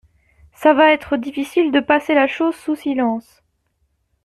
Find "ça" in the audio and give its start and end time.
0.55-0.73